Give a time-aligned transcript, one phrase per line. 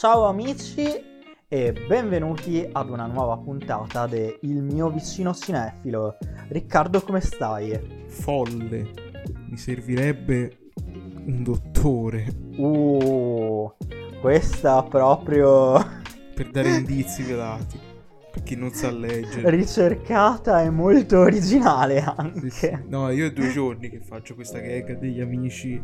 [0.00, 0.82] Ciao amici
[1.46, 6.16] e benvenuti ad una nuova puntata de Il mio vicino cinefilo.
[6.48, 8.06] Riccardo, come stai?
[8.06, 8.92] Folle.
[9.50, 10.70] Mi servirebbe
[11.26, 13.70] un dottore Uh,
[14.22, 15.74] questa proprio
[16.34, 17.78] per dare indizi velati.
[18.32, 19.50] Per chi non sa leggere.
[19.50, 22.86] ricercata e molto originale anche.
[22.88, 25.78] No, io è due giorni che faccio questa gag degli amici.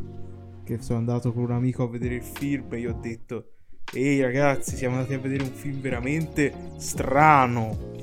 [0.65, 3.51] Che sono andato con un amico a vedere il film e io ho detto.
[3.93, 7.95] Ehi ragazzi, siamo andati a vedere un film veramente strano.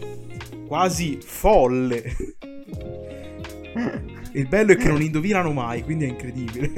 [0.67, 2.03] Quasi folle.
[4.33, 6.71] Il bello è che non indovinano mai, quindi è incredibile.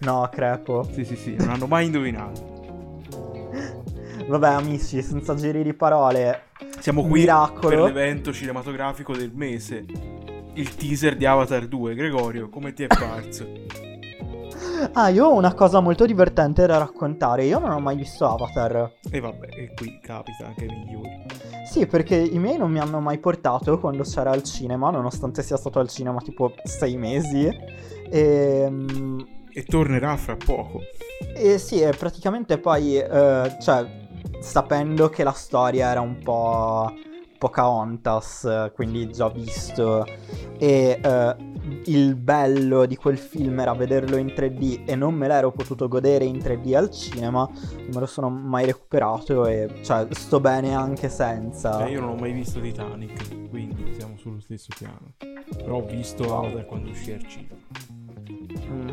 [0.00, 0.86] No, crepo.
[0.92, 2.54] sì, sì, sì, non hanno mai indovinato.
[4.28, 6.42] Vabbè, amici, senza giri di parole,
[6.80, 7.84] Siamo qui Miracolo.
[7.84, 9.84] per l'evento cinematografico del mese.
[10.54, 11.94] Il teaser di Avatar 2.
[11.94, 13.48] Gregorio, come ti è parso?
[14.92, 17.44] Ah, io ho una cosa molto divertente da raccontare.
[17.44, 18.92] Io non ho mai visto Avatar.
[19.10, 21.24] e vabbè, e qui capita anche migliori.
[21.66, 25.56] Sì, perché i miei non mi hanno mai portato quando c'era al cinema, nonostante sia
[25.56, 27.46] stato al cinema tipo sei mesi.
[28.10, 28.72] E,
[29.52, 30.80] E tornerà fra poco.
[31.34, 33.86] e sì, e praticamente poi, eh, cioè,
[34.40, 36.92] sapendo che la storia era un po'
[37.38, 40.04] Pocahontas, quindi già visto,
[40.58, 41.36] e eh,
[41.86, 46.24] il bello di quel film era vederlo in 3D e non me l'ero potuto godere
[46.24, 51.08] in 3D al cinema, non me lo sono mai recuperato e, cioè, sto bene anche
[51.08, 51.86] senza.
[51.86, 55.14] Eh, io non ho mai visto Titanic, quindi siamo sullo stesso piano.
[55.56, 56.36] Però ho visto.
[56.36, 57.56] Avatar quando uscì al cinema.
[58.68, 58.88] Mm.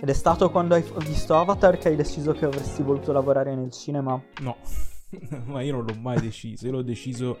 [0.00, 3.70] Ed è stato quando hai visto Avatar che hai deciso che avresti voluto lavorare nel
[3.70, 4.20] cinema?
[4.40, 4.56] No,
[5.46, 6.66] ma io non l'ho mai deciso.
[6.66, 7.36] Io l'ho deciso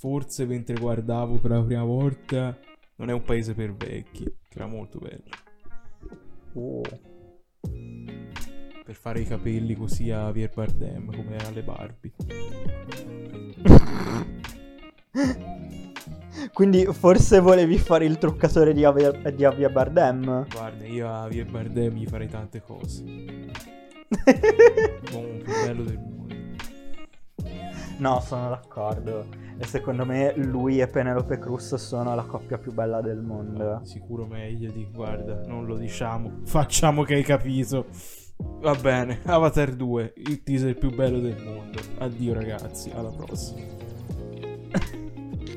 [0.00, 2.58] forse mentre guardavo per la prima volta.
[2.96, 5.28] Non è un paese per vecchi, che era molto bello.
[6.54, 6.80] Oh.
[8.82, 12.12] Per fare i capelli così a Pier Bardem, come alle Barbie.
[16.52, 20.46] Quindi forse volevi fare il truccatore di, Javier, di Javier Bardem?
[20.48, 23.04] Guarda, io a Pier Bardem gli farei tante cose.
[25.10, 26.34] L'uomo più bello del mondo.
[27.98, 29.49] no, sono d'accordo.
[29.62, 33.82] E secondo me lui e Penelope Cruz sono la coppia più bella del mondo.
[33.84, 36.40] Sicuro meglio di guarda, non lo diciamo.
[36.44, 37.84] Facciamo che hai capito.
[38.38, 41.78] Va bene, Avatar 2, il teaser più bello del mondo.
[41.98, 43.60] Addio ragazzi, alla prossima.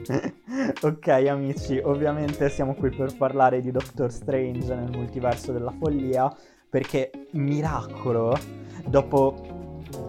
[0.81, 6.29] ok amici, ovviamente siamo qui per parlare di Doctor Strange nel multiverso della follia
[6.69, 8.37] perché miracolo,
[8.85, 9.62] dopo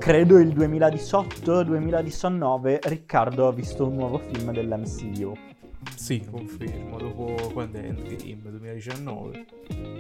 [0.05, 5.33] credo il 2018-2019 Riccardo ha visto un nuovo film dell'MCU.
[5.97, 9.47] Sì, confermo, dopo quando è Endgame, 2019.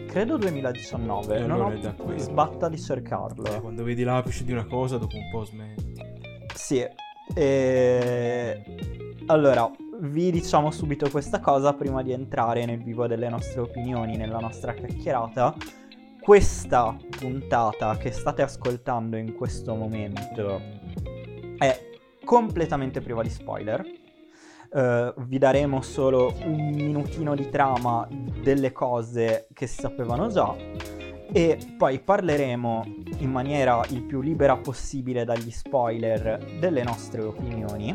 [0.07, 3.45] Credo 2019, E non allora da ho sbatta di Eh, cercarlo.
[3.63, 5.95] quando vedi l'apice di una cosa, dopo un po' smetti.
[6.55, 6.87] Sì,
[7.35, 8.63] e...
[9.25, 9.71] allora
[10.01, 14.75] vi diciamo subito questa cosa prima di entrare nel vivo delle nostre opinioni, nella nostra
[14.75, 15.55] chiacchierata.
[16.25, 20.59] Questa puntata che state ascoltando in questo momento
[21.59, 21.79] è
[22.25, 23.85] completamente priva di spoiler.
[24.73, 28.09] Eh, vi daremo solo un minutino di trama
[28.43, 30.57] delle cose che si sapevano già
[31.31, 32.85] e poi parleremo
[33.19, 37.95] in maniera il più libera possibile dagli spoiler delle nostre opinioni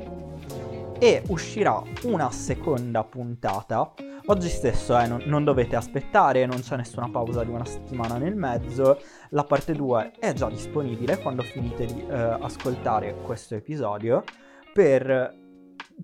[1.00, 3.92] e uscirà una seconda puntata.
[4.30, 8.36] Oggi stesso eh, non, non dovete aspettare, non c'è nessuna pausa di una settimana nel
[8.36, 9.00] mezzo.
[9.30, 14.24] La parte 2 è già disponibile quando finite di eh, ascoltare questo episodio
[14.72, 15.36] per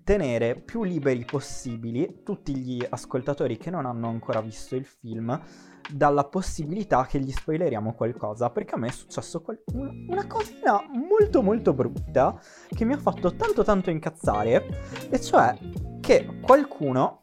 [0.02, 5.40] tenere più liberi possibili tutti gli ascoltatori che non hanno ancora visto il film
[5.88, 10.82] dalla possibilità che gli spoileriamo qualcosa, perché a me è successo qual- un- una cosina
[10.92, 12.36] molto molto brutta
[12.68, 14.66] che mi ha fatto tanto tanto incazzare,
[15.10, 15.56] e cioè
[16.00, 17.22] che qualcuno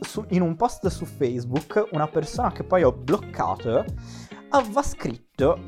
[0.00, 3.84] su- in un post su Facebook, una persona che poi ho bloccato,
[4.50, 5.58] aveva scritto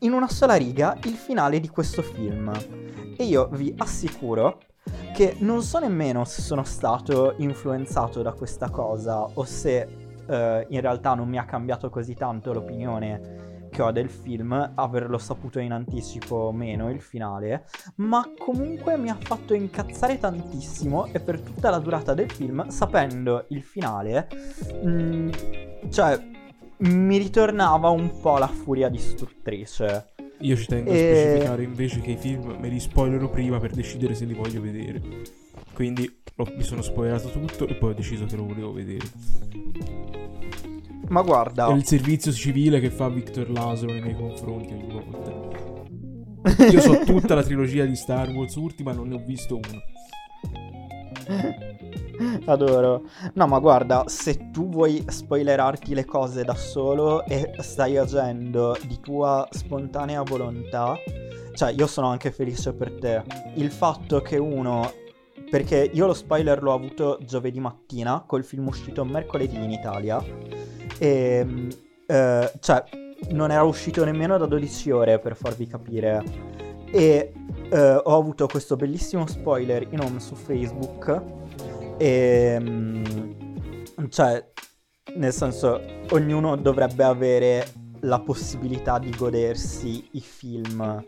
[0.00, 2.50] in una sola riga il finale di questo film.
[3.16, 4.60] E io vi assicuro
[5.12, 9.86] che non so nemmeno se sono stato influenzato da questa cosa o se
[10.26, 13.39] eh, in realtà non mi ha cambiato così tanto l'opinione
[13.80, 17.66] ho del film, averlo saputo in anticipo meno il finale,
[17.96, 23.46] ma comunque mi ha fatto incazzare tantissimo e per tutta la durata del film, sapendo
[23.48, 24.28] il finale,
[24.84, 25.30] mm,
[25.90, 26.18] cioè
[26.78, 30.12] mi ritornava un po' la furia distruttrice.
[30.40, 33.72] Io ci tengo a E- specificare invece che i film me li spoilerò prima per
[33.72, 35.02] decidere se li voglio vedere.
[35.74, 40.19] Quindi ho- mi sono spoilerato tutto e poi ho deciso che lo volevo vedere.
[41.10, 41.66] Ma guarda...
[41.66, 45.48] È il servizio civile che fa Victor Lasero nei miei confronti ogni volta.
[46.70, 49.82] Io so tutta la trilogia di Star Wars ultima, non ne ho visto uno.
[52.46, 53.02] Adoro.
[53.34, 59.00] No, ma guarda, se tu vuoi spoilerarti le cose da solo e stai agendo di
[59.00, 60.94] tua spontanea volontà,
[61.54, 63.24] cioè io sono anche felice per te.
[63.54, 64.92] Il fatto che uno
[65.50, 70.24] perché io lo spoiler l'ho avuto giovedì mattina col film uscito mercoledì in Italia
[71.00, 71.46] e
[72.06, 72.84] eh, cioè
[73.30, 76.22] non era uscito nemmeno da 12 ore per farvi capire.
[76.92, 77.32] E
[77.70, 81.22] eh, ho avuto questo bellissimo spoiler in home su Facebook.
[81.96, 83.04] E mm,
[84.10, 84.44] cioè
[85.14, 85.80] nel senso
[86.10, 87.66] ognuno dovrebbe avere
[88.00, 91.04] la possibilità di godersi i film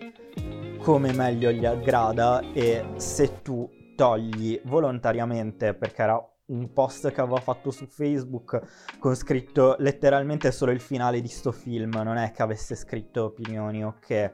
[0.78, 7.36] come meglio gli aggrada e se tu togli volontariamente perché era un post che avevo
[7.36, 8.60] fatto su Facebook
[8.98, 13.84] con scritto letteralmente solo il finale di sto film, non è che avesse scritto opinioni,
[13.84, 14.32] ok?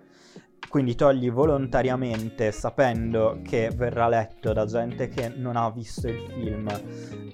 [0.68, 6.68] Quindi togli volontariamente, sapendo che verrà letto da gente che non ha visto il film,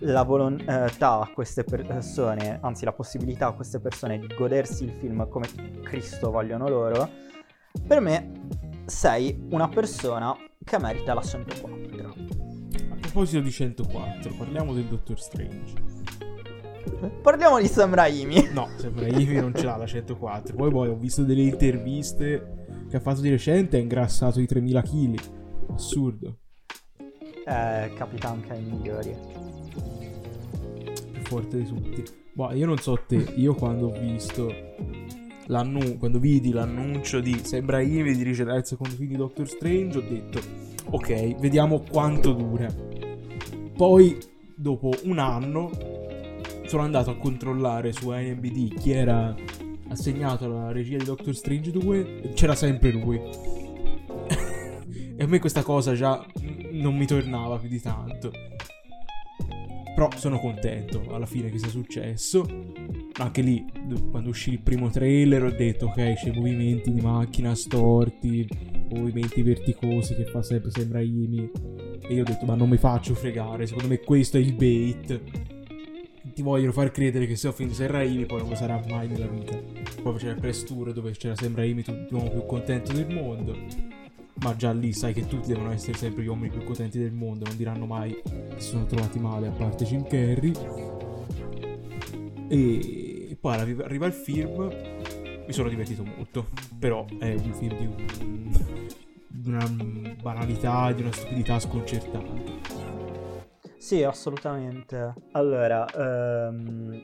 [0.00, 5.26] la volontà a queste persone, anzi la possibilità a queste persone di godersi il film
[5.28, 5.48] come
[5.82, 7.10] Cristo vogliono loro,
[7.84, 8.30] per me
[8.84, 12.53] sei una persona che merita la 104.
[13.14, 15.72] Proposito di 104, parliamo del Doctor Strange.
[17.22, 18.50] Parliamo di Sam Raimi.
[18.52, 20.56] No, Sam Raimi non ce l'ha la 104.
[20.56, 24.82] Poi, poi ho visto delle interviste che ha fatto di recente, ha ingrassato i 3000
[24.82, 25.14] kg.
[25.72, 26.38] Assurdo.
[27.46, 29.16] Eh, capita anche ai migliori.
[31.12, 32.02] Più forte di tutti.
[32.32, 34.52] Boh, io non so te, io quando ho visto
[35.46, 40.00] quando vidi l'annuncio di Sam Raimi di ricevere il secondo film di Doctor Strange, ho
[40.00, 40.40] detto
[40.90, 42.93] ok, vediamo quanto dura.
[43.76, 44.16] Poi,
[44.54, 45.70] dopo un anno,
[46.66, 49.34] sono andato a controllare su IMBD chi era
[49.88, 53.18] assegnato alla regia di Doctor Strange 2 c'era sempre lui.
[55.16, 56.24] e a me questa cosa già
[56.70, 58.30] non mi tornava più di tanto.
[59.94, 62.46] Però sono contento alla fine che sia successo.
[63.18, 63.64] Anche lì,
[64.10, 68.46] quando uscì il primo trailer, ho detto: Ok, c'è movimenti di macchina storti,
[68.90, 71.50] movimenti verticosi che fa sempre sembra Imi.
[72.06, 73.66] E io ho detto: Ma non mi faccio fregare.
[73.66, 75.20] Secondo me questo è il bait.
[76.34, 79.08] Ti vogliono far credere che se ho finito Sam Raimi poi non lo sarà mai
[79.08, 79.56] nella vita.
[80.02, 84.02] Poi c'era il press tour dove c'era Sam Raimi, l'uomo più contento del mondo
[84.42, 87.46] ma già lì sai che tutti devono essere sempre gli uomini più contenti del mondo,
[87.46, 90.52] non diranno mai che si sono trovati male a parte Jim Carrey.
[92.48, 94.70] E poi arriva il film,
[95.46, 96.48] mi sono divertito molto,
[96.78, 98.52] però è un film di, un...
[99.44, 99.68] di una
[100.22, 102.60] banalità, di una stupidità sconcertante.
[103.76, 105.12] Sì, assolutamente.
[105.32, 106.98] Allora, um,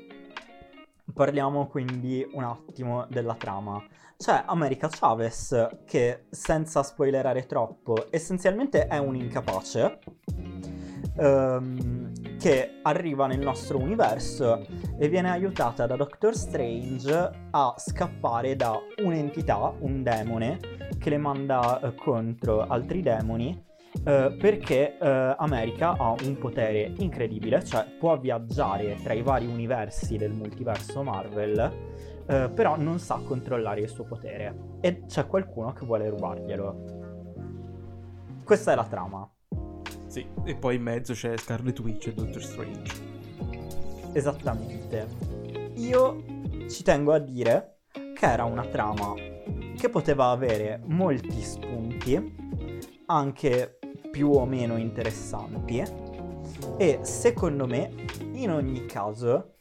[1.12, 3.84] parliamo quindi un attimo della trama.
[4.16, 9.98] C'è America Chavez che, senza spoilerare troppo, essenzialmente è un incapace
[11.16, 11.99] um,
[12.40, 14.66] che arriva nel nostro universo
[14.98, 20.58] e viene aiutata da Doctor Strange a scappare da un'entità, un demone,
[20.98, 27.64] che le manda uh, contro altri demoni Uh, perché uh, America ha un potere incredibile,
[27.64, 31.72] cioè può viaggiare tra i vari universi del multiverso Marvel
[32.30, 36.84] eh, però non sa controllare il suo potere e c'è qualcuno che vuole rubarglielo.
[38.44, 39.28] Questa è la trama.
[40.10, 42.92] Sì, e poi in mezzo c'è Scarlet Witch e Doctor Strange.
[44.12, 45.06] Esattamente.
[45.76, 46.24] Io
[46.68, 53.78] ci tengo a dire che era una trama che poteva avere molti spunti, anche
[54.10, 55.80] più o meno interessanti,
[56.76, 57.92] e secondo me,
[58.32, 59.54] in ogni caso,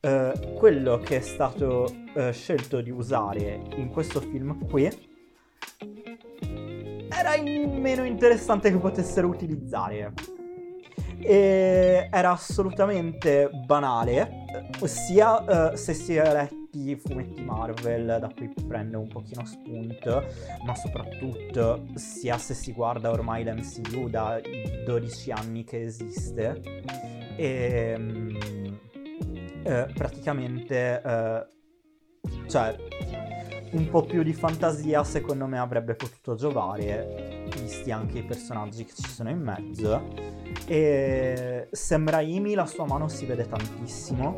[0.00, 5.03] eh, quello che è stato uh, scelto di usare in questo film qui
[7.42, 10.12] meno interessante che potessero utilizzare.
[11.18, 14.44] E era assolutamente banale,
[14.84, 20.24] sia uh, se si è letti i fumetti Marvel, da cui prende un pochino spunto,
[20.66, 24.40] ma soprattutto sia se si guarda ormai l'MCU da
[24.84, 26.60] 12 anni che esiste.
[27.36, 27.94] E...
[27.96, 28.82] Um,
[29.64, 31.46] eh, praticamente, eh,
[32.48, 32.76] cioè,
[33.74, 38.92] un po' più di fantasia secondo me avrebbe potuto giovare, visti anche i personaggi che
[38.94, 40.02] ci sono in mezzo.
[40.66, 44.36] E Sam Raimi, la sua mano si vede tantissimo,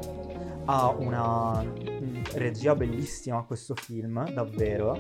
[0.64, 4.98] ha una mm, regia bellissima questo film, davvero.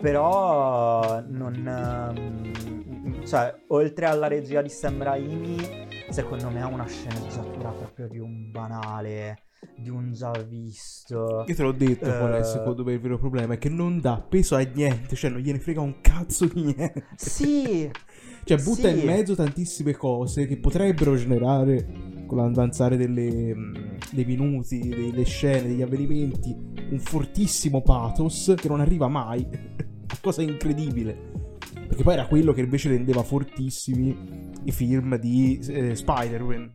[0.00, 2.14] Però non...
[2.16, 8.18] Mm, cioè, oltre alla regia di Sam Raimi secondo me ha una sceneggiatura proprio di
[8.18, 9.47] un banale.
[9.80, 11.44] Di un già visto.
[11.46, 12.44] Io te l'ho detto qual è Eh.
[12.44, 15.58] secondo me il vero problema, è che non dà peso a niente, cioè non gliene
[15.58, 17.04] frega un cazzo di niente.
[17.16, 17.90] Sì,
[18.44, 18.98] Cioè butta Sì.
[19.00, 21.86] in mezzo tantissime cose che potrebbero generare
[22.26, 26.56] con l'avanzare delle, mh, dei minuti, delle scene, degli avvenimenti,
[26.90, 29.46] un fortissimo pathos che non arriva mai.
[30.22, 31.47] Cosa incredibile.
[31.88, 34.16] Perché poi era quello che invece rendeva fortissimi
[34.64, 36.72] i film di eh, Spider-Man.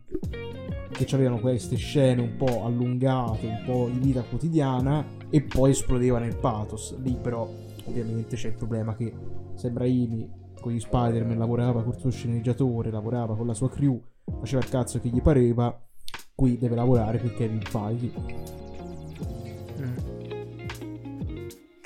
[0.90, 6.18] Che avevano queste scene un po' allungate, un po' di vita quotidiana e poi esplodeva
[6.18, 6.96] nel pathos.
[7.00, 7.48] Lì però
[7.86, 9.12] ovviamente c'è il problema che
[9.54, 10.28] sembra Amy
[10.64, 14.02] con gli Spider-Man lavorava col suo sceneggiatore, lavorava con la sua crew,
[14.40, 15.78] faceva il cazzo che gli pareva.
[16.34, 18.63] Qui deve lavorare per Kevin Feige.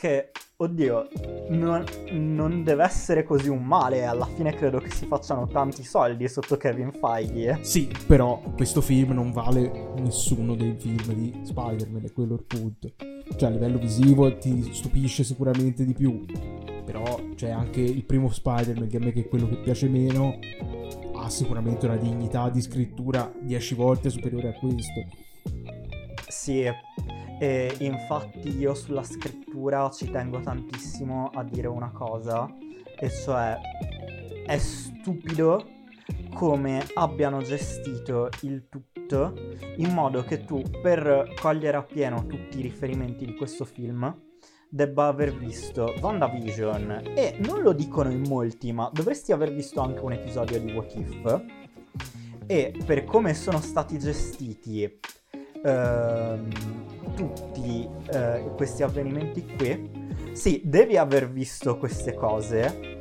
[0.00, 1.08] Che, oddio,
[1.48, 4.04] non, non deve essere così un male.
[4.04, 7.58] Alla fine credo che si facciano tanti soldi sotto Kevin Feige.
[7.62, 12.92] Sì, però questo film non vale nessuno dei film di Spider-Man, è quello il punto.
[13.36, 16.24] Cioè a livello visivo ti stupisce sicuramente di più,
[16.84, 20.38] però c'è anche il primo Spider-Man che a me che è quello che piace meno,
[21.16, 25.00] ha sicuramente una dignità di scrittura 10 volte superiore a questo.
[26.28, 26.70] Sì,
[27.38, 32.48] e infatti io sulla scrittura ci tengo tantissimo a dire una cosa,
[32.98, 33.56] e cioè
[34.46, 35.76] è stupido
[36.34, 39.34] come abbiano gestito il tutto
[39.76, 44.26] in modo che tu per cogliere appieno tutti i riferimenti di questo film
[44.70, 47.12] debba aver visto WandaVision.
[47.14, 50.94] E non lo dicono in molti ma dovresti aver visto anche un episodio di What
[50.94, 51.44] If.
[52.46, 55.00] E per come sono stati gestiti
[55.64, 56.48] ehm,
[57.18, 62.96] tutti eh, questi avvenimenti qui sì devi aver visto queste cose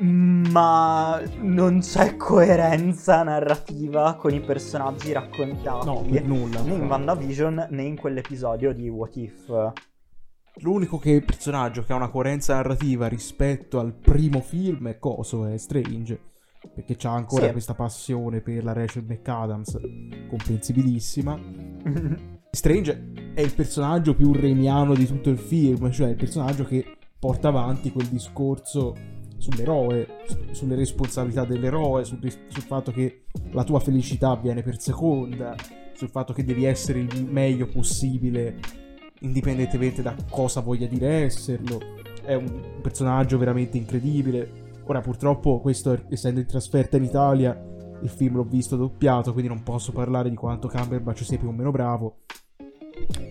[0.00, 6.60] ma non c'è coerenza narrativa con i personaggi raccontati No, per nulla.
[6.62, 9.72] né in WandaVision né in quell'episodio di What If.
[10.60, 15.56] L'unico che personaggio che ha una coerenza narrativa rispetto al primo film è Coso, è
[15.56, 16.20] Strange.
[16.74, 17.52] Perché c'ha ancora Sì.
[17.52, 19.78] questa passione per la Rachel McAdams,
[20.28, 21.38] comprensibilissima.
[22.50, 26.84] Strange è il personaggio più remiano di tutto il film, cioè il personaggio che
[27.20, 28.96] porta avanti quel discorso
[29.36, 32.18] sull'eroe, su- sulle responsabilità dell'eroe, sul,
[32.48, 35.54] sul fatto che la tua felicità viene per seconda,
[35.92, 38.58] sul fatto che devi essere il meglio possibile
[39.20, 41.78] indipendentemente da cosa voglia dire esserlo.
[42.20, 44.80] È un personaggio veramente incredibile.
[44.86, 47.56] Ora purtroppo questo essendo in trasferta in Italia
[48.02, 51.52] il film l'ho visto doppiato, quindi non posso parlare di quanto Cumberbatch sia più o
[51.52, 52.22] meno bravo.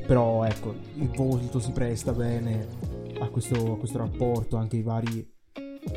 [0.05, 2.67] Però ecco, il volto si presta bene
[3.19, 5.29] a questo, a questo rapporto, anche vari,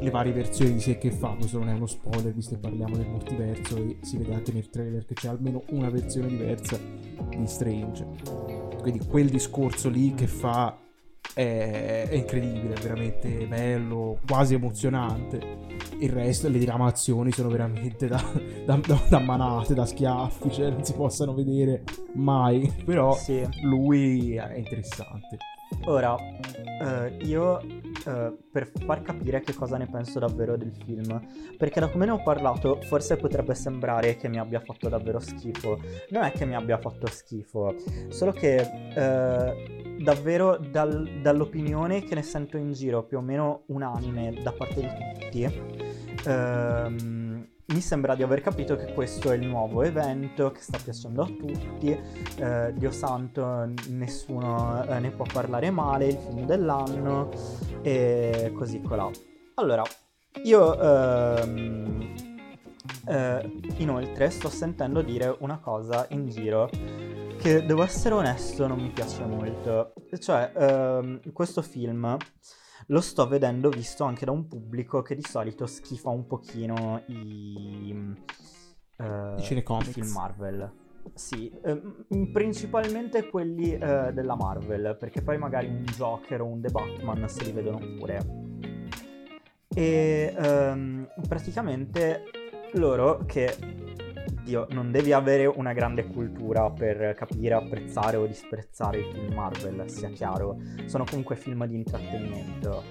[0.00, 1.34] le varie versioni di sé che fa.
[1.38, 4.68] Questo non è uno spoiler, visto che parliamo del multiverso e si vede anche nel
[4.68, 6.78] trailer che c'è almeno una versione diversa
[7.28, 8.06] di Strange.
[8.80, 10.76] Quindi quel discorso lì che fa
[11.34, 15.58] è, è incredibile, è veramente bello, quasi emozionante.
[16.00, 18.22] Il resto, le diramazioni sono veramente da,
[18.64, 21.84] da, da- da manate, da schiaffi, cioè non si possano vedere
[22.14, 22.72] mai.
[22.84, 23.46] Però Sì.
[23.62, 25.36] lui è interessante.
[25.86, 31.20] Ora, eh, io eh, per far capire che cosa ne penso davvero del film,
[31.56, 35.78] perché da come ne ho parlato forse potrebbe sembrare che mi abbia fatto davvero schifo.
[36.10, 37.74] Non è che mi abbia fatto schifo,
[38.08, 38.56] solo che
[38.94, 44.80] eh, davvero dal- dall'opinione che ne sento in giro più o meno unanime da parte
[44.80, 45.44] di tutti,
[46.26, 47.29] ehm,
[47.70, 51.26] mi sembra di aver capito che questo è il nuovo evento che sta piacendo a
[51.26, 51.96] tutti
[52.36, 57.30] eh, Dio santo, nessuno eh, ne può parlare male, il film dell'anno
[57.82, 59.08] e così colà.
[59.54, 59.84] Allora,
[60.44, 62.14] io ehm,
[63.06, 66.68] eh, inoltre sto sentendo dire una cosa in giro
[67.38, 69.92] che devo essere onesto non mi piace molto.
[70.18, 72.16] Cioè, ehm, questo film
[72.90, 78.14] lo sto vedendo visto anche da un pubblico che di solito schifa un pochino i,
[78.97, 80.73] eh, I film Marvel.
[81.14, 86.70] Sì, ehm, principalmente quelli eh, della Marvel, perché poi magari un Joker o un The
[86.70, 88.49] Batman se li vedono pure.
[89.73, 92.25] E ehm, praticamente
[92.73, 93.56] loro che,
[94.42, 99.88] Dio, non devi avere una grande cultura per capire, apprezzare o disprezzare i film Marvel,
[99.88, 100.59] sia chiaro.
[100.87, 102.82] Sono comunque film di intrattenimento.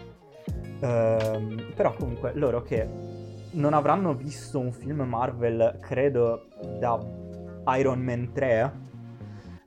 [0.81, 2.87] Ehm, però comunque loro che
[3.51, 6.47] non avranno visto un film Marvel, credo,
[6.79, 6.99] da
[7.77, 8.73] Iron Man 3,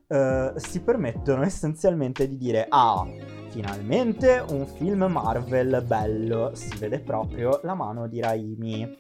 [0.06, 3.06] eh, si permettono essenzialmente di dire ah,
[3.48, 8.96] finalmente un film Marvel bello, si vede proprio la mano di Raimi.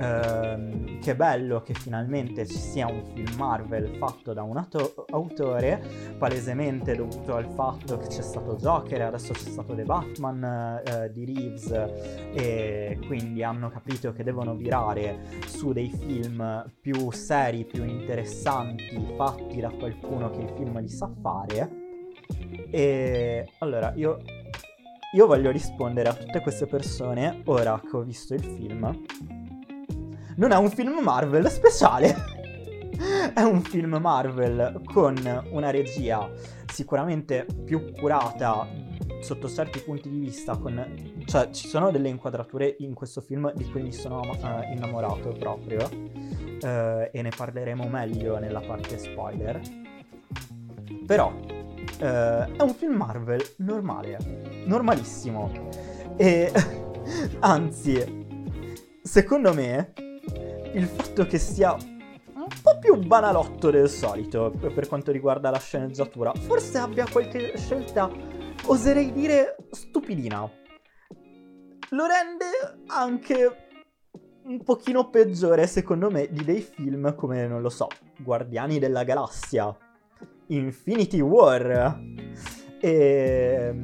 [0.00, 5.82] Ehm, che bello che finalmente ci sia un film Marvel fatto da un auto- autore,
[6.18, 11.24] palesemente dovuto al fatto che c'è stato Joker adesso c'è stato The Batman eh, di
[11.24, 11.70] Reeves
[12.32, 19.60] e quindi hanno capito che devono virare su dei film più seri, più interessanti, fatti
[19.60, 21.78] da qualcuno che il film li sa fare.
[22.70, 24.18] E allora io
[25.12, 29.04] io voglio rispondere a tutte queste persone ora che ho visto il film.
[30.40, 32.16] Non è un film Marvel speciale.
[33.34, 35.14] è un film Marvel con
[35.50, 36.30] una regia
[36.72, 38.66] sicuramente più curata
[39.20, 40.56] sotto certi punti di vista.
[40.56, 41.22] Con...
[41.26, 45.86] Cioè, ci sono delle inquadrature in questo film di cui mi sono uh, innamorato proprio.
[46.62, 49.60] Uh, e ne parleremo meglio nella parte spoiler.
[51.04, 54.16] Però uh, è un film Marvel normale,
[54.64, 55.52] normalissimo.
[56.16, 56.50] E
[57.40, 58.24] anzi,
[59.02, 59.92] secondo me,
[60.72, 66.32] il fatto che sia un po' più banalotto del solito per quanto riguarda la sceneggiatura,
[66.34, 68.10] forse abbia qualche scelta,
[68.66, 70.48] oserei dire, stupidina.
[71.90, 72.44] Lo rende
[72.86, 73.68] anche
[74.44, 79.76] un pochino peggiore, secondo me, di dei film come, non lo so, Guardiani della Galassia
[80.46, 82.00] Infinity War.
[82.80, 83.74] E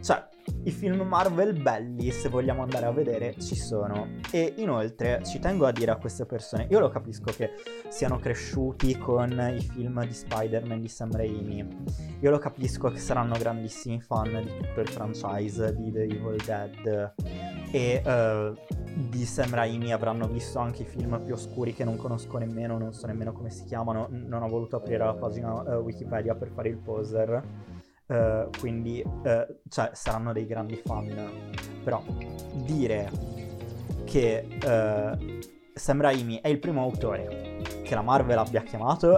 [0.00, 0.28] cioè,
[0.64, 4.08] i film Marvel belli, se vogliamo andare a vedere, ci sono.
[4.30, 7.52] E inoltre ci tengo a dire a queste persone, io lo capisco che
[7.88, 11.84] siano cresciuti con i film di Spider-Man di Sam Raimi.
[12.20, 17.14] Io lo capisco che saranno grandissimi fan di tutto il franchise di The Evil Dead.
[17.72, 18.58] E uh,
[19.08, 22.92] di Sam Raimi avranno visto anche i film più oscuri che non conosco nemmeno, non
[22.92, 24.08] so nemmeno come si chiamano.
[24.10, 27.42] Non ho voluto aprire la pagina uh, Wikipedia per fare il poser.
[28.10, 29.22] Uh, quindi uh,
[29.68, 31.08] cioè, saranno dei grandi fan.
[31.84, 32.02] Però
[32.64, 33.08] dire
[34.04, 35.38] che uh,
[35.72, 39.16] Sam Raimi è il primo autore che la Marvel abbia chiamato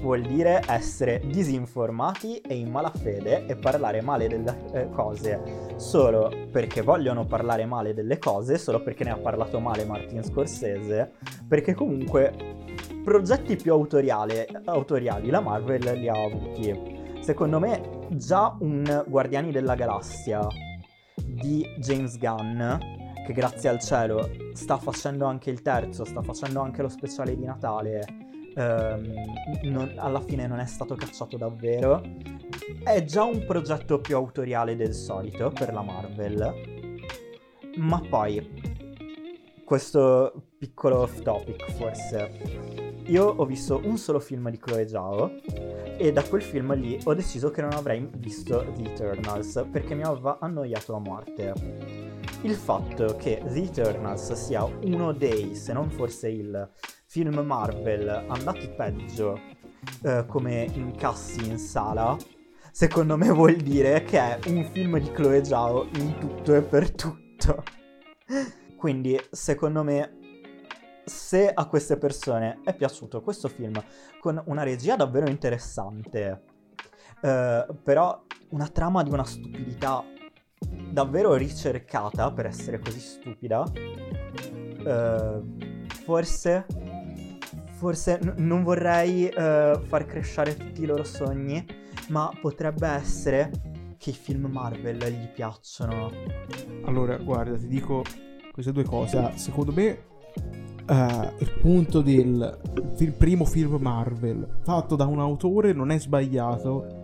[0.00, 7.24] vuol dire essere disinformati e in malafede e parlare male delle cose solo perché vogliono
[7.24, 11.12] parlare male delle cose, solo perché ne ha parlato male Martin Scorsese,
[11.48, 12.32] perché comunque
[13.02, 14.46] progetti più autoriali
[15.30, 17.02] la Marvel li ha avuti.
[17.24, 20.46] Secondo me già un Guardiani della Galassia
[21.16, 22.58] di James Gunn,
[23.24, 27.46] che grazie al cielo sta facendo anche il terzo, sta facendo anche lo speciale di
[27.46, 28.04] Natale,
[28.54, 29.14] ehm,
[29.62, 32.02] non, alla fine non è stato cacciato davvero,
[32.82, 36.52] è già un progetto più autoriale del solito per la Marvel.
[37.78, 38.82] Ma poi,
[39.64, 45.30] questo piccolo off topic forse, io ho visto un solo film di Chloe Zhao
[45.98, 50.02] e da quel film lì ho deciso che non avrei visto The Eternals perché mi
[50.02, 51.52] aveva annoiato a morte.
[52.42, 56.70] Il fatto che The Eternals sia uno dei, se non forse il
[57.06, 59.38] film Marvel andati peggio
[60.02, 62.16] eh, come incassi in sala,
[62.72, 66.90] secondo me vuol dire che è un film di Chloe Zhao in tutto e per
[66.90, 67.62] tutto.
[68.76, 70.23] Quindi, secondo me,
[71.04, 73.82] se a queste persone è piaciuto questo film
[74.20, 76.42] con una regia davvero interessante,
[77.20, 80.04] eh, però una trama di una stupidità
[80.90, 83.64] davvero ricercata per essere così stupida,
[84.86, 85.42] eh,
[86.04, 86.66] forse,
[87.72, 91.64] forse n- non vorrei eh, far crescere tutti i loro sogni,
[92.08, 93.50] ma potrebbe essere
[93.98, 96.10] che i film Marvel gli piacciono.
[96.84, 98.02] Allora, guarda, ti dico
[98.52, 99.32] queste due cose.
[99.36, 100.12] Secondo me
[100.86, 102.60] Uh, il punto del
[102.98, 107.02] il primo film Marvel fatto da un autore non è sbagliato.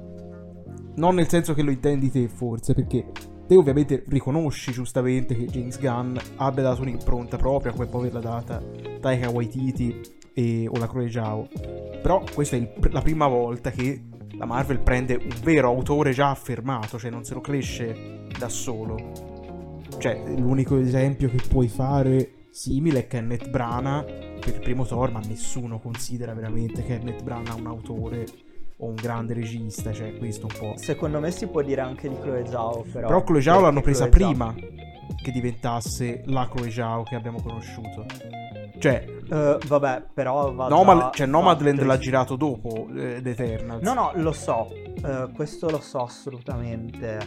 [0.96, 3.06] Non nel senso che lo intendi te, forse, perché
[3.46, 8.62] te ovviamente riconosci giustamente che James Gunn abbia dato un'impronta propria, come può averla data
[9.00, 10.00] Taika Waititi
[10.34, 11.48] e, o la Croe Zhao.
[12.02, 14.04] Però questa è il, la prima volta che
[14.36, 19.78] la Marvel prende un vero autore già affermato, cioè non se lo cresce da solo.
[19.98, 25.20] Cioè, l'unico esempio che puoi fare simile è Kenneth Branagh per il primo Thor, ma
[25.20, 28.26] nessuno considera veramente Kenneth Branagh un autore
[28.78, 30.74] o un grande regista, cioè questo un po'.
[30.76, 33.08] Secondo me si può dire anche di Chloe Zhao, però.
[33.08, 34.68] Però Chloe Zhao l'hanno presa Chloe prima Zhao.
[35.22, 38.06] che diventasse la Chloe Zhao che abbiamo conosciuto.
[38.78, 43.82] Cioè, uh, vabbè, però va Nomad, cioè, Nomadland l'ha girato dopo eh, The Eternals.
[43.82, 44.68] No, no, lo so,
[45.02, 47.18] uh, questo lo so assolutamente.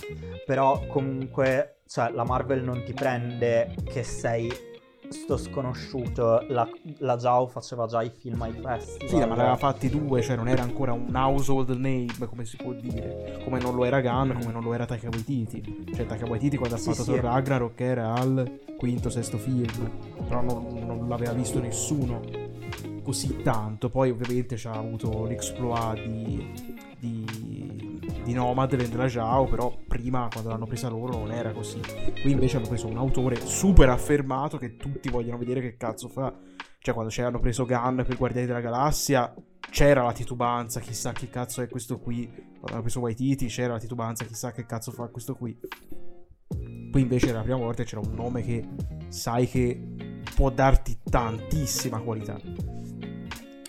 [0.48, 4.52] Però comunque, cioè, la Marvel non ti prende che sei
[5.14, 9.08] sto sconosciuto, la, la Giao faceva già i film ai festival.
[9.08, 12.58] Sì, ma ne aveva fatti due, cioè non era ancora un household name, come si
[12.58, 13.42] può dire.
[13.44, 15.86] Come non lo era Gunn, come non lo era Taika Waititi.
[15.94, 17.20] Cioè Taika Waititi quando ha fatto sì.
[17.20, 19.92] Ragnarok era al quinto, sesto film.
[20.28, 22.22] Però non, non l'aveva visto nessuno
[23.04, 23.90] così tanto.
[23.90, 26.52] Poi ovviamente c'ha avuto l'exploit di,
[27.00, 27.26] di,
[28.24, 31.80] di Nomadland della Zhao, però prima quando l'hanno presa loro non era così.
[32.22, 36.34] Qui invece hanno preso un autore super affermato che tutti vogliono vedere che cazzo fa.
[36.80, 39.34] Cioè quando hanno preso Gunn per Guardiani della Galassia
[39.70, 42.28] c'era la titubanza, chissà che cazzo è questo qui.
[42.28, 45.58] Quando hanno preso Waititi c'era la titubanza, chissà che cazzo fa questo qui.
[46.92, 48.68] Qui invece era la prima volta c'era un nome che
[49.08, 49.82] sai che
[50.36, 52.40] può darti tantissima qualità.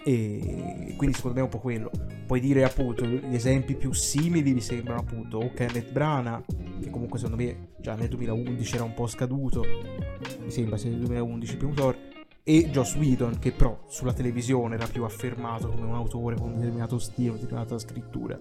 [0.04, 1.90] E quindi secondo me è un po' quello.
[2.26, 6.44] Puoi dire appunto gli esempi più simili mi sembrano appunto o Kenneth Branagh,
[6.80, 9.62] che comunque secondo me già nel 2011 era un po' scaduto,
[10.42, 11.96] mi sembra sia nel 2011 il primo Thor,
[12.42, 16.56] e Joss Whedon che però sulla televisione era più affermato come un autore con un
[16.56, 18.38] determinato stile, una determinata scrittura.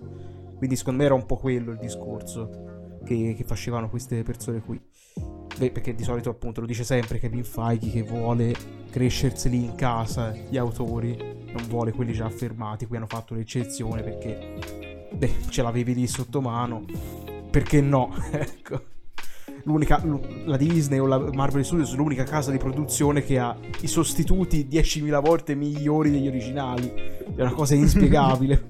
[0.58, 4.80] Quindi secondo me era un po' quello il discorso che, che facevano queste persone qui.
[5.58, 8.54] Beh, perché di solito appunto lo dice sempre Kevin Feige che vuole
[8.90, 15.08] crescerseli in casa gli autori, non vuole quelli già affermati, qui hanno fatto l'eccezione perché
[15.14, 16.86] beh, ce l'avevi lì sotto mano,
[17.50, 18.14] perché no?
[18.32, 18.92] ecco.
[19.66, 20.04] L'unica,
[20.46, 24.68] la Disney o la Marvel Studios è l'unica casa di produzione che ha i sostituti
[24.70, 26.92] 10.000 volte migliori degli originali.
[27.34, 28.68] È una cosa inspiegabile.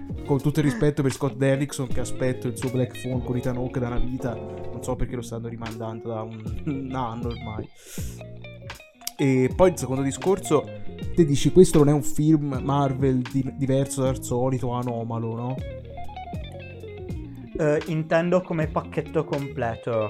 [0.26, 3.56] con tutto il rispetto per Scott Derrickson che aspetto il suo Black Phone con Ethan
[3.56, 7.68] Hawke da una vita non so perché lo stanno rimandando da un, un anno ormai
[9.20, 10.66] e poi il secondo discorso
[11.14, 15.56] te dici questo non è un film Marvel di- diverso dal solito anomalo no?
[17.58, 20.08] Eh, intendo come pacchetto completo.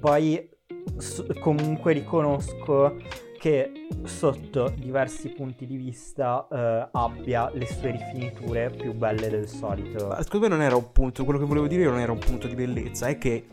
[0.00, 0.48] Poi
[0.96, 2.96] s- comunque riconosco
[3.38, 3.70] che
[4.02, 10.08] sotto diversi punti di vista eh, abbia le sue rifiniture più belle del solito.
[10.08, 12.48] Ma secondo me non era un punto quello che volevo dire non era un punto
[12.48, 13.46] di bellezza è che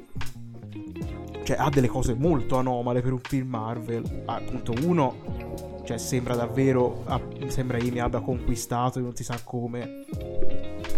[1.49, 4.23] cioè ha delle cose molto anomale per un film Marvel.
[4.25, 10.05] Ah, appunto uno cioè sembra davvero ah, sembra Amy abbia conquistato non si sa come.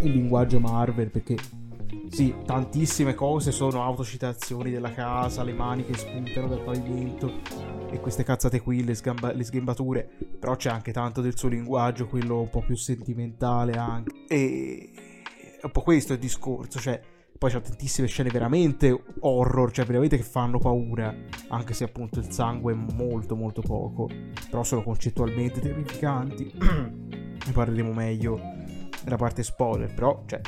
[0.02, 1.38] Il linguaggio Marvel perché
[2.10, 7.32] sì tantissime cose sono autocitazioni della casa le mani che spuntano dal pavimento
[7.90, 12.08] e queste cazzate qui le, sgamba- le sghembature però c'è anche tanto del suo linguaggio
[12.08, 14.26] quello un po' più sentimentale anche.
[14.28, 14.92] E
[15.62, 17.00] è un po' questo il discorso cioè
[17.42, 21.12] poi c'è tantissime scene veramente horror, cioè veramente che fanno paura,
[21.48, 24.08] anche se appunto il sangue è molto molto poco,
[24.48, 26.54] però sono concettualmente terrificanti.
[26.62, 28.40] ne parleremo meglio
[29.04, 30.40] nella parte spoiler, però cioè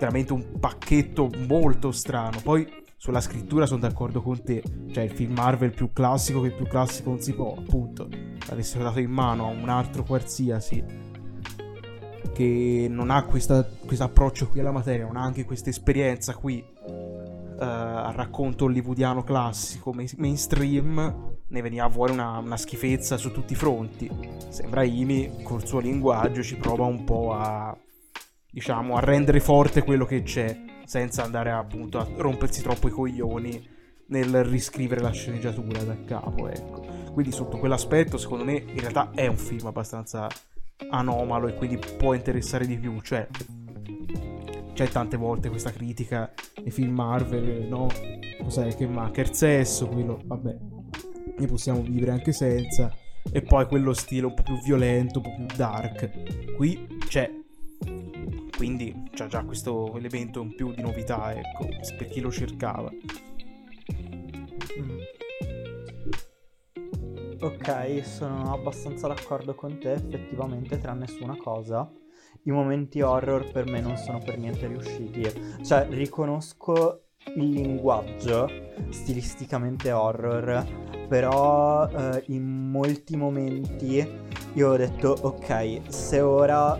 [0.00, 2.40] veramente un pacchetto molto strano.
[2.42, 6.66] Poi sulla scrittura sono d'accordo con te, cioè il film Marvel più classico che più
[6.66, 8.08] classico non si può, appunto,
[8.48, 11.05] l'avessero dato in mano a un altro qualsiasi
[12.32, 13.66] che non ha questo
[13.98, 19.92] approccio qui alla materia, non ha anche questa esperienza qui uh, al racconto hollywoodiano classico
[19.92, 24.10] main- mainstream, ne veniva fuori una, una, schifezza su tutti i fronti.
[24.48, 27.76] Sembra Imi, col suo linguaggio, ci prova un po' a,
[28.50, 33.74] diciamo, a rendere forte quello che c'è, senza andare appunto a rompersi troppo i coglioni
[34.08, 36.84] nel riscrivere la sceneggiatura da capo, ecco.
[37.12, 40.28] Quindi sotto quell'aspetto, secondo me, in realtà è un film abbastanza
[40.90, 43.00] anomalo e quindi può interessare di più.
[43.00, 43.26] Cioè,
[44.72, 47.88] c'è tante volte questa critica nei film Marvel, no?
[48.42, 49.22] Cos'è che manca?
[49.22, 50.56] Il sesso, quello, vabbè,
[51.38, 52.94] ne possiamo vivere anche senza.
[53.32, 56.54] E poi quello stile un po' più violento, un po' più dark.
[56.54, 57.30] Qui c'è.
[58.56, 62.90] Quindi c'è già questo elemento in più di novità, ecco, per chi lo cercava.
[64.78, 64.98] Mm.
[67.46, 71.88] Ok, sono abbastanza d'accordo con te, effettivamente, tranne su una cosa.
[72.42, 75.62] I momenti horror per me non sono per niente riusciti.
[75.64, 77.02] Cioè, riconosco
[77.36, 78.50] il linguaggio
[78.90, 84.04] stilisticamente horror, però eh, in molti momenti
[84.54, 86.76] io ho detto, ok, se ora,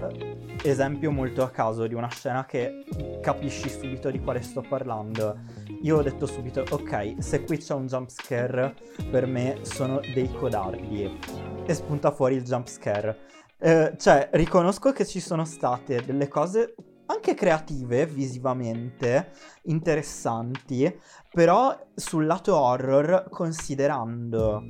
[0.70, 2.84] esempio molto a caso di una scena che
[3.20, 5.38] capisci subito di quale sto parlando,
[5.82, 8.74] io ho detto subito, ok, se qui c'è un jump scare,
[9.10, 11.18] per me sono dei codardi.
[11.64, 13.18] E spunta fuori il jump scare.
[13.58, 16.74] Eh, cioè, riconosco che ci sono state delle cose
[17.06, 20.98] anche creative visivamente, interessanti,
[21.30, 24.62] però sul lato horror, considerando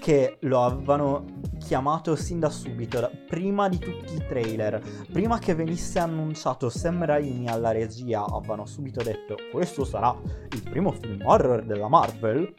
[0.00, 1.24] che lo avevano
[1.58, 7.04] chiamato sin da subito, da- prima di tutti i trailer, prima che venisse annunciato Sam
[7.04, 10.14] Raimi alla regia, avevano subito detto questo sarà
[10.50, 12.54] il primo film horror della Marvel.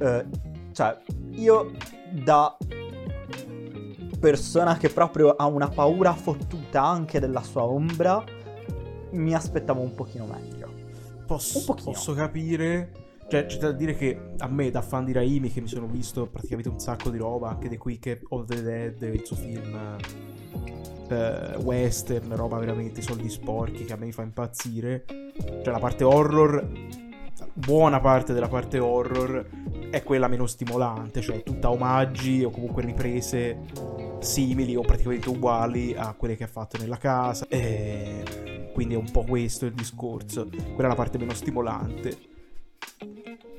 [0.00, 0.26] eh,
[0.72, 0.96] Cioè,
[1.30, 1.72] io
[2.12, 2.56] da
[4.20, 8.22] persona che proprio ha una paura fottuta anche della sua ombra,
[9.12, 10.72] mi aspettavo un pochino meglio.
[11.26, 11.92] Posso, Un pochino.
[11.92, 13.06] posso capire.
[13.28, 16.26] Cioè, c'è da dire che a me, da fan di Raimi, che mi sono visto
[16.26, 19.98] praticamente un sacco di roba, anche The Quick of the Dead, il suo film
[21.08, 25.04] eh, western, roba veramente soldi sporchi che a me mi fa impazzire.
[25.62, 26.66] Cioè, la parte horror,
[27.52, 29.46] buona parte della parte horror
[29.90, 33.58] è quella meno stimolante, cioè tutta omaggi o comunque riprese
[34.20, 37.46] simili o praticamente uguali a quelle che ha fatto nella casa.
[37.48, 38.22] E
[38.78, 40.48] quindi è un po' questo il discorso.
[40.48, 42.16] Quella è la parte meno stimolante.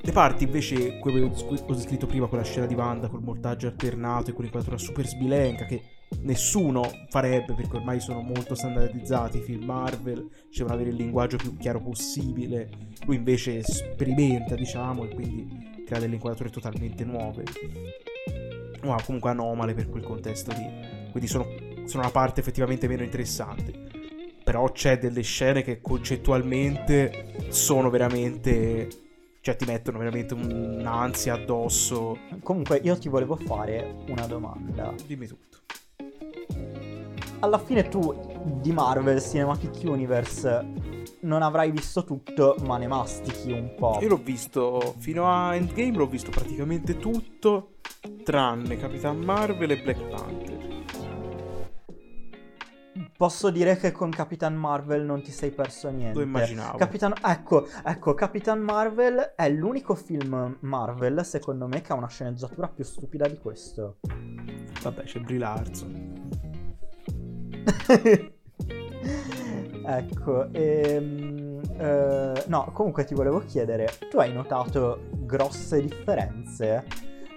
[0.00, 4.32] Le parti invece, come ho descritto prima, quella scena di Wanda col montaggio alternato e
[4.32, 5.82] quell'inquadratura super sbilenca che
[6.20, 11.54] nessuno farebbe perché ormai sono molto standardizzati i film Marvel, devono avere il linguaggio più
[11.58, 12.70] chiaro possibile.
[13.04, 17.44] Lui invece sperimenta, diciamo, e quindi crea delle inquadrature totalmente nuove.
[18.84, 21.10] O comunque anomale per quel contesto lì.
[21.10, 21.46] Quindi sono,
[21.84, 23.89] sono la parte effettivamente meno interessante.
[24.50, 28.88] Però c'è delle scene che concettualmente sono veramente.
[29.40, 32.18] Cioè, ti mettono veramente un'ansia addosso.
[32.42, 34.92] Comunque, io ti volevo fare una domanda.
[35.06, 35.58] Dimmi tutto.
[37.38, 38.12] Alla fine tu
[38.60, 40.66] di Marvel Cinematic Universe
[41.20, 43.98] non avrai visto tutto, ma ne mastichi un po'.
[44.00, 47.74] Io l'ho visto fino a Endgame, l'ho visto praticamente tutto,
[48.24, 50.39] tranne Capitan Marvel e Black Panther.
[53.20, 56.16] Posso dire che con Capitan Marvel non ti sei perso niente.
[56.16, 56.78] Lo immaginavo.
[56.78, 57.12] Capitan...
[57.22, 62.82] Ecco, ecco, Capitan Marvel è l'unico film Marvel, secondo me, che ha una sceneggiatura più
[62.82, 63.98] stupida di questo.
[64.80, 66.30] Vabbè, c'è Brie Larson.
[69.84, 76.86] ecco, ehm, eh, no, comunque ti volevo chiedere, tu hai notato grosse differenze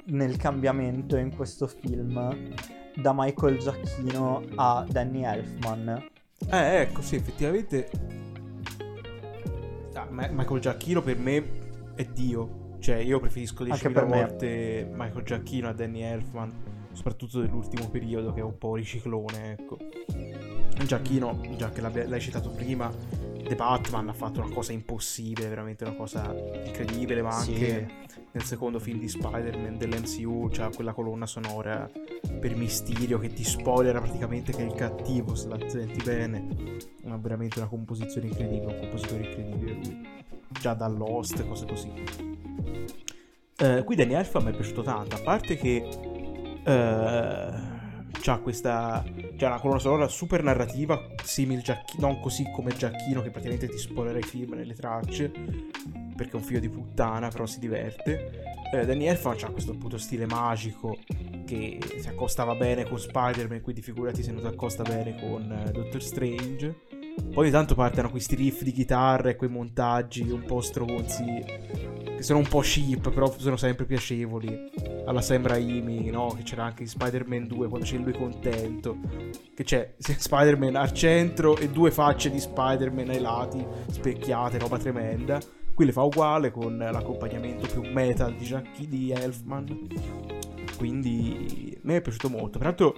[0.05, 2.53] nel cambiamento in questo film
[2.95, 6.09] da Michael Giacchino a Danny Elfman?
[6.49, 7.89] Eh, ecco, sì, effettivamente.
[9.93, 11.43] Ah, Ma- Michael Giacchino per me
[11.95, 12.61] è Dio.
[12.79, 14.17] Cioè, io preferisco Anche 10.000 per me.
[14.25, 16.51] volte Michael Giacchino a Danny Elfman,
[16.91, 19.77] soprattutto dell'ultimo periodo che è un po' riciclone, ecco.
[20.85, 22.91] Giacchino, già che l'abbia- l'hai citato prima,
[23.43, 26.33] The Batman ha fatto una cosa impossibile, veramente una cosa
[26.65, 27.51] incredibile, ma Sì.
[27.53, 27.87] anche
[28.31, 31.89] nel secondo film di Spider-Man dell'MCU c'ha quella colonna sonora
[32.39, 36.47] per Mysterio che ti spoilera praticamente che è il cattivo se la senti bene.
[37.03, 40.07] Ma veramente una composizione incredibile, un compositore incredibile lui.
[40.49, 41.91] Già da Lost, cose così.
[43.57, 45.87] Eh, qui Danny Elfman mi è piaciuto tanto, a parte che
[46.65, 47.72] eh,
[48.21, 49.03] c'ha questa
[49.37, 53.77] c'ha una colonna sonora super narrativa, simile Giacchi- non così come Giacchino che praticamente ti
[53.77, 55.31] spoilerà i film nelle tracce,
[56.15, 58.41] perché è un figlio di puttana, però si diverte.
[58.73, 60.97] Eh, Danny Elfman ha questo appunto stile magico
[61.45, 65.71] che si accostava bene con Spider-Man, quindi figurati se non si accosta bene con eh,
[65.71, 66.92] Doctor Strange.
[67.15, 71.23] Poi ogni tanto partono questi riff di chitarra e quei montaggi un po' stronzi,
[72.15, 74.69] che sono un po' cheap, però sono sempre piacevoli.
[75.05, 76.27] Alla Sam Raimi, no?
[76.37, 78.97] Che c'era anche in Spider-Man 2 quando c'è lui contento.
[79.55, 85.39] Che c'è Spider-Man al centro e due facce di Spider-Man ai lati, specchiate, roba tremenda.
[85.73, 89.87] Qui le fa uguale con l'accompagnamento più metal di, Jackie, di Elfman.
[90.77, 92.59] Quindi mi è piaciuto molto.
[92.59, 92.95] Peraltro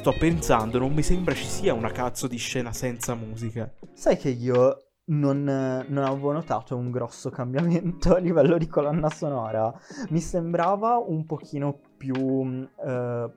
[0.00, 3.70] sto pensando, non mi sembra ci sia una cazzo di scena senza musica.
[3.92, 9.70] Sai che io non, non avevo notato un grosso cambiamento a livello di colonna sonora.
[10.08, 13.30] Mi sembrava un pochino più, eh,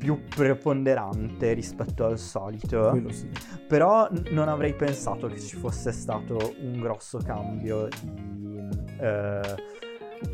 [0.00, 2.88] più preponderante rispetto al solito.
[2.90, 3.30] Quello sì.
[3.68, 9.40] Però non avrei pensato che ci fosse stato un grosso cambio di eh,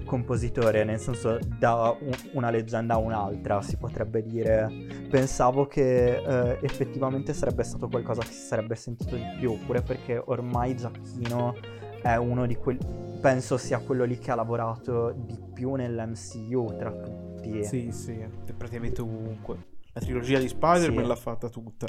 [0.05, 4.69] compositore, nel senso da un- una leggenda a un'altra, si potrebbe dire.
[5.11, 10.21] Pensavo che eh, effettivamente sarebbe stato qualcosa che si sarebbe sentito di più, pure perché
[10.25, 11.55] ormai Giacchino
[12.03, 12.79] è uno di quelli...
[13.21, 17.63] Penso sia quello lì che ha lavorato di più nell'MCU tra tutti.
[17.65, 19.57] Sì, sì, è praticamente ovunque.
[19.93, 21.09] La trilogia di Spider-Man Sì.
[21.09, 21.87] l'ha fatta tutta.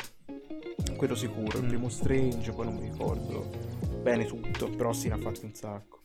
[0.97, 1.57] Quello sicuro.
[1.57, 1.67] Il Mm.
[1.69, 3.45] primo Strange, poi non mi ricordo
[4.01, 5.99] bene tutto, però sì, ne ha fatti un sacco.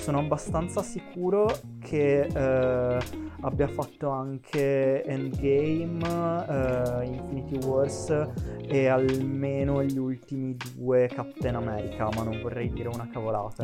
[0.00, 1.46] Sono abbastanza sicuro
[1.78, 2.98] che eh,
[3.42, 6.00] abbia fatto anche Endgame,
[6.48, 8.30] eh, Infinity Wars
[8.66, 13.62] e almeno gli ultimi due Captain America, ma non vorrei dire una cavolata.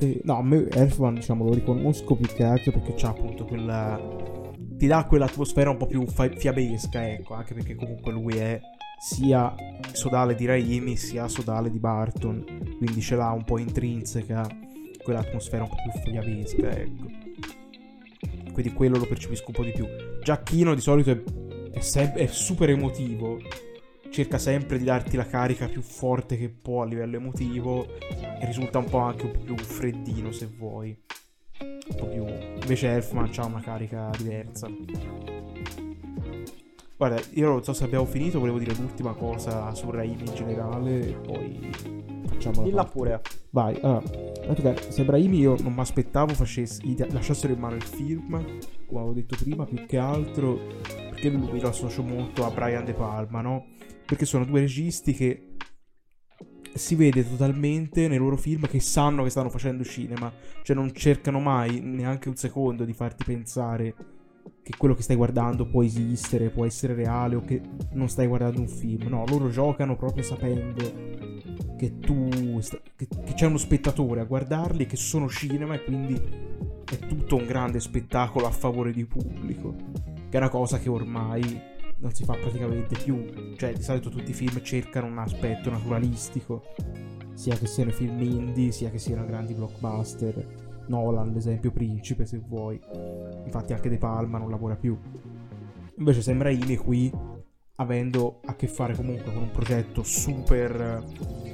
[0.00, 3.98] Eh, no, a me Elfman, diciamo, lo riconosco più che altro perché c'ha appunto quella...
[4.76, 8.60] Ti dà quell'atmosfera un po' più fa- fiabesca, ecco, anche perché comunque lui è
[8.98, 9.54] sia
[9.92, 12.44] sodale di Raimi sia sodale di Barton,
[12.78, 14.46] quindi ce l'ha un po' intrinseca
[15.02, 17.06] quell'atmosfera un po' più fiabesca, ecco.
[18.52, 19.86] Quindi quello lo percepisco un po' di più.
[20.22, 21.22] Giacchino di solito è,
[21.72, 23.38] è, sem- è super emotivo,
[24.10, 28.78] cerca sempre di darti la carica più forte che può a livello emotivo e risulta
[28.78, 30.96] un po' anche un po' più freddino se vuoi.
[31.60, 32.24] Un po' più...
[32.24, 34.68] Invece Elfman ha una carica diversa.
[36.96, 41.08] Guarda, io non so se abbiamo finito, volevo dire l'ultima cosa su Raimi in generale
[41.08, 41.70] e poi
[42.26, 42.92] facciamo la Dilla parte.
[42.92, 43.20] pure.
[43.50, 48.30] Vai, allora, se Brahimi io non mi aspettavo lasciassero in mano il film,
[48.86, 50.58] come avevo detto prima, più che altro
[51.10, 53.66] perché lui lo associo molto a Brian De Palma, no?
[54.04, 55.56] Perché sono due registi che
[56.74, 61.40] si vede totalmente nei loro film che sanno che stanno facendo cinema, cioè non cercano
[61.40, 63.94] mai neanche un secondo di farti pensare
[64.64, 67.60] che quello che stai guardando può esistere, può essere reale o che
[67.92, 69.08] non stai guardando un film.
[69.08, 71.14] No, loro giocano proprio sapendo
[71.76, 76.14] che tu sta- che, che c'è uno spettatore a guardarli che sono cinema e quindi
[76.14, 79.74] è tutto un grande spettacolo a favore di pubblico
[80.28, 81.60] che è una cosa che ormai
[81.98, 86.74] non si fa praticamente più cioè di solito tutti i film cercano un aspetto naturalistico
[87.34, 92.80] sia che siano film indie sia che siano grandi blockbuster Nolan l'esempio principe se vuoi
[93.44, 94.98] infatti anche De Palma non lavora più
[95.96, 97.12] invece sembra Imi qui
[97.76, 101.02] avendo a che fare comunque con un progetto super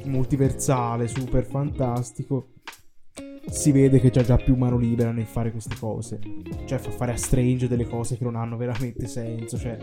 [0.05, 2.49] multiversale, super fantastico,
[3.49, 6.21] si vede che c'ha già più mano libera nel fare queste cose.
[6.67, 9.57] Cioè, fa fare a Strange delle cose che non hanno veramente senso.
[9.57, 9.77] Cioè,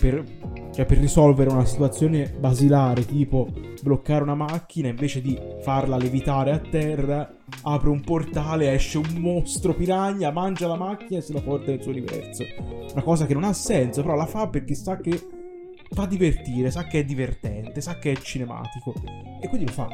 [0.00, 0.24] per,
[0.72, 3.48] cioè, per risolvere una situazione basilare, tipo
[3.80, 9.74] bloccare una macchina, invece di farla levitare a terra, apre un portale, esce un mostro
[9.74, 12.44] piragna, mangia la macchina e se la porta nel suo universo.
[12.92, 15.20] Una cosa che non ha senso, però la fa perché sa che
[15.90, 18.94] fa divertire, sa che è divertente, sa che è cinematico.
[19.40, 19.88] E quindi lo fa.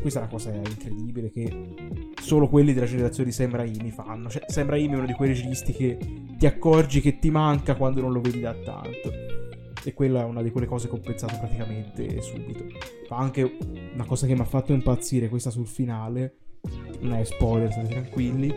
[0.00, 4.28] Questa è una cosa incredibile che solo quelli della generazione di Sam Raimi fanno.
[4.28, 5.98] Cioè, Sam Raimi è uno di quei registi che
[6.36, 9.12] ti accorgi che ti manca quando non lo vedi da tanto.
[9.84, 12.64] E quella è una di quelle cose che ho pensato praticamente subito.
[13.06, 13.58] Fa anche
[13.94, 16.36] una cosa che mi ha fatto impazzire, questa sul finale.
[17.02, 18.52] Non è spoiler, state tranquilli.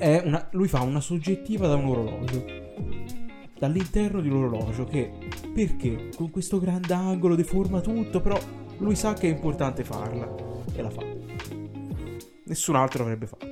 [0.00, 2.58] Una, lui fa una soggettiva da un orologio
[3.58, 5.10] dall'interno di un orologio che
[5.52, 6.10] perché?
[6.14, 8.38] Con questo grandangolo deforma tutto però
[8.78, 10.32] lui sa che è importante farla
[10.72, 11.04] e la fa.
[12.44, 13.46] Nessun altro l'avrebbe fatta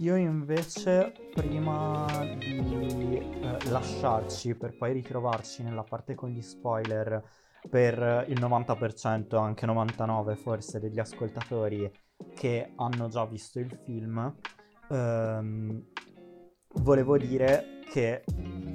[0.00, 2.06] Io invece, prima
[2.38, 7.20] di eh, lasciarci per poi ritrovarci nella parte con gli spoiler
[7.68, 11.90] per il 90%, anche 99% forse degli ascoltatori
[12.34, 14.34] che hanno già visto il film,
[14.90, 15.84] ehm,
[16.74, 18.24] volevo dire che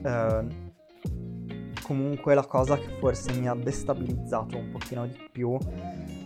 [0.04, 0.72] ehm,
[1.84, 5.58] comunque la cosa che forse mi ha destabilizzato un pochino di più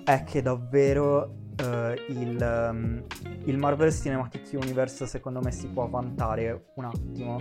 [0.04, 3.06] è che davvero eh, il, ehm,
[3.46, 7.40] il Marvel Cinematic Universe secondo me si può vantare un attimo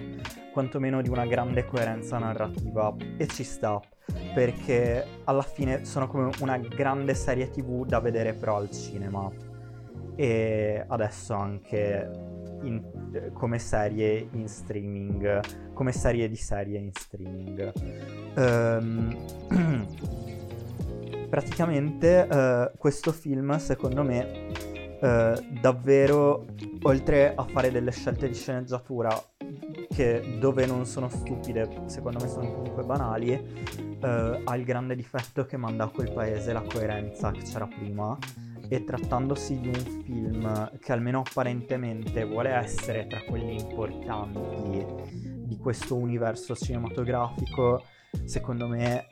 [0.52, 2.94] quantomeno di una grande coerenza narrativa.
[3.16, 3.80] E ci sta
[4.34, 9.30] perché alla fine sono come una grande serie tv da vedere però al cinema.
[10.16, 12.10] E adesso anche
[12.62, 15.40] in- come serie in streaming
[15.74, 17.72] come serie di serie in streaming.
[18.34, 19.16] Ehm,
[21.28, 24.52] praticamente eh, questo film secondo me
[25.00, 26.46] eh, davvero
[26.82, 29.10] oltre a fare delle scelte di sceneggiatura
[29.92, 35.46] che dove non sono stupide secondo me sono comunque banali eh, ha il grande difetto
[35.46, 38.16] che manda a quel paese la coerenza che c'era prima
[38.68, 44.84] e trattandosi di un film che almeno apparentemente vuole essere tra quelli importanti
[45.46, 47.84] di questo universo cinematografico
[48.24, 49.06] secondo me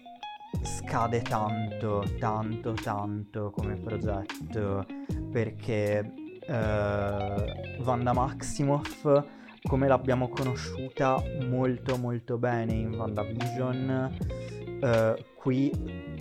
[0.62, 4.84] scade tanto, tanto, tanto come progetto
[5.30, 6.12] perché
[6.46, 9.24] eh, Wanda Maximoff
[9.62, 14.41] come l'abbiamo conosciuta molto molto bene in WandaVision
[14.82, 15.70] eh, qui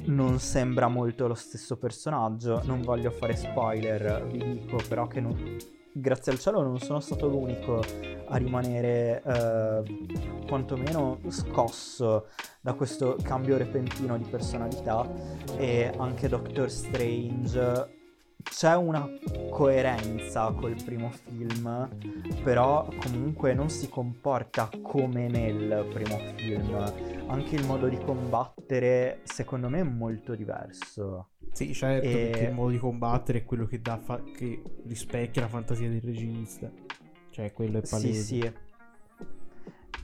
[0.05, 5.57] non sembra molto lo stesso personaggio non voglio fare spoiler vi dico però che non-
[5.91, 7.83] grazie al cielo non sono stato l'unico
[8.27, 12.27] a rimanere eh, quantomeno scosso
[12.61, 15.09] da questo cambio repentino di personalità
[15.57, 17.99] e anche Doctor Strange
[18.43, 19.07] c'è una
[19.49, 21.89] coerenza col primo film,
[22.43, 26.93] però comunque non si comporta come nel primo film.
[27.27, 31.29] Anche il modo di combattere, secondo me, è molto diverso.
[31.53, 35.41] sì certo E- perché il modo di combattere è quello che, dà fa- che rispecchia
[35.41, 36.71] la fantasia del regista
[37.31, 38.51] cioè quello è palese Sì, sì.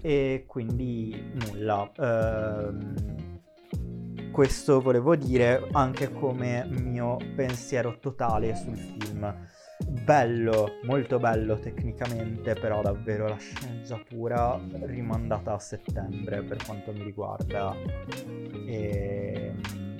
[0.01, 1.89] E quindi nulla.
[1.97, 3.36] Ehm,
[4.37, 9.35] questo volevo dire anche come mio pensiero totale sul film.
[10.03, 17.75] Bello, molto bello tecnicamente, però davvero la sceneggiatura rimandata a settembre per quanto mi riguarda.
[18.67, 19.97] E mm,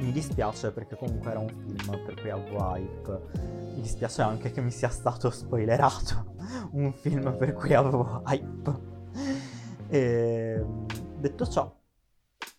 [0.00, 3.20] mi dispiace perché comunque era un film per cui avevo hype.
[3.76, 6.34] Mi dispiace anche che mi sia stato spoilerato
[6.72, 8.96] un film per cui avevo hype.
[9.88, 10.62] E
[11.16, 11.77] detto ciò,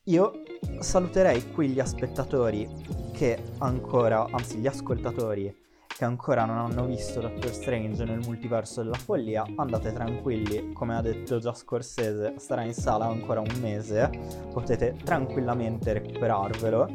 [0.09, 0.41] io
[0.79, 2.67] saluterei qui gli spettatori
[3.13, 5.55] che ancora, anzi gli ascoltatori
[5.87, 11.01] che ancora non hanno visto Doctor Strange nel multiverso della follia, andate tranquilli, come ha
[11.01, 14.09] detto già Scorsese, starà in sala ancora un mese,
[14.53, 16.89] potete tranquillamente recuperarvelo.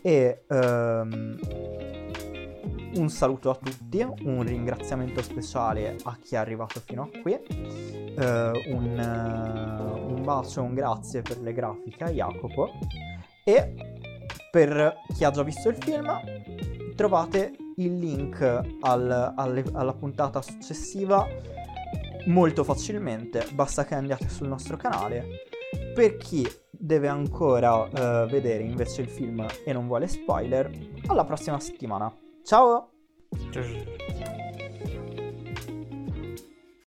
[0.00, 1.38] E um,
[2.94, 8.74] un saluto a tutti, un ringraziamento speciale a chi è arrivato fino a qui, uh,
[8.74, 9.95] un, uh,
[10.26, 12.72] bacio, un grazie per le grafiche a Jacopo
[13.44, 13.74] e
[14.50, 16.12] per chi ha già visto il film
[16.96, 18.42] trovate il link
[18.80, 21.24] al, alle, alla puntata successiva
[22.26, 25.24] molto facilmente, basta che andiate sul nostro canale.
[25.94, 30.70] Per chi deve ancora uh, vedere invece il film e non vuole spoiler,
[31.06, 32.12] alla prossima settimana.
[32.42, 32.90] Ciao.